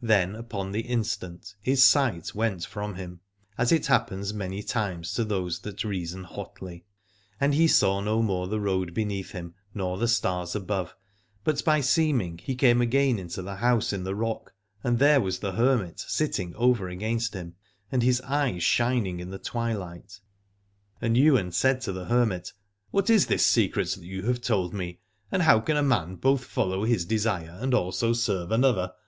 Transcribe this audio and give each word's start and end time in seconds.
Then 0.00 0.36
upon 0.36 0.70
the 0.70 0.82
instant 0.82 1.56
his 1.60 1.82
sight 1.82 2.32
went 2.36 2.64
from 2.64 2.94
him, 2.94 3.18
as 3.58 3.72
it 3.72 3.86
happens 3.86 4.32
many 4.32 4.62
times 4.62 5.12
to 5.14 5.24
those 5.24 5.58
that 5.62 5.82
reason 5.82 6.22
hotly. 6.22 6.84
And 7.40 7.52
he 7.52 7.66
saw 7.66 8.00
no 8.00 8.22
more 8.22 8.46
the 8.46 8.60
road 8.60 8.94
beneath 8.94 9.32
him 9.32 9.56
nor 9.74 9.98
the 9.98 10.06
stars 10.06 10.54
above, 10.54 10.94
but 11.42 11.64
by 11.64 11.80
seem 11.80 12.20
ing 12.20 12.38
he 12.38 12.54
came 12.54 12.80
again 12.80 13.18
into 13.18 13.42
the 13.42 13.56
house 13.56 13.92
in 13.92 14.04
the 14.04 14.14
rock, 14.14 14.54
and 14.84 15.00
there 15.00 15.20
was 15.20 15.40
the 15.40 15.50
hermit 15.50 15.98
sitting 15.98 16.54
over 16.54 16.88
against 16.88 17.34
him, 17.34 17.56
and 17.90 18.04
his 18.04 18.20
eyes 18.20 18.62
shining 18.62 19.18
in 19.18 19.30
the 19.30 19.38
twilight. 19.40 20.20
And 21.00 21.18
Ywain 21.18 21.50
said 21.50 21.80
to 21.80 21.92
the 21.92 22.04
hermit: 22.04 22.52
What 22.92 23.10
is 23.10 23.26
this 23.26 23.44
secret 23.44 23.88
that 23.96 24.04
you 24.04 24.22
have 24.26 24.40
told 24.40 24.72
me, 24.72 25.00
and 25.32 25.42
how 25.42 25.58
can 25.58 25.76
a 25.76 25.82
man 25.82 26.14
both 26.14 26.44
follow 26.44 26.84
his 26.84 27.04
desire 27.04 27.58
and 27.60 27.74
also 27.74 28.12
serve 28.12 28.52
another 28.52 28.92